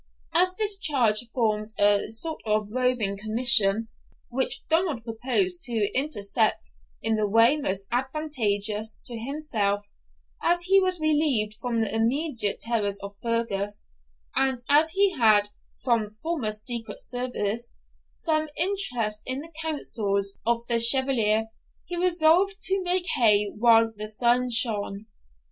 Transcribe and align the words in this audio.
As 0.33 0.55
this 0.55 0.79
charge 0.79 1.27
formed 1.31 1.75
a 1.77 2.09
sort 2.09 2.41
of 2.43 2.69
roving 2.73 3.15
commission, 3.19 3.87
which 4.29 4.65
Donald 4.67 5.03
proposed 5.03 5.61
to 5.65 5.89
interpret 5.93 6.55
in 7.03 7.17
the 7.17 7.29
way 7.29 7.55
most 7.55 7.83
advantageous 7.91 8.99
to 9.05 9.15
himself, 9.15 9.85
as 10.41 10.63
he 10.63 10.79
was 10.79 10.99
relieved 10.99 11.53
from 11.61 11.81
the 11.81 11.95
immediate 11.95 12.59
terrors 12.61 12.97
of 13.03 13.15
Fergus, 13.21 13.91
and 14.35 14.63
as 14.67 14.89
he 14.89 15.15
had, 15.19 15.49
from 15.83 16.09
former 16.23 16.51
secret 16.51 16.99
services, 16.99 17.79
some 18.09 18.49
interest 18.57 19.21
in 19.27 19.41
the 19.41 19.53
councils 19.61 20.39
of 20.47 20.65
the 20.65 20.79
Chevalier, 20.79 21.49
he 21.85 21.95
resolved 21.95 22.55
to 22.63 22.83
make 22.83 23.05
hay 23.17 23.51
while 23.55 23.93
the 23.95 24.07
sun 24.07 24.49
shone. 24.49 25.05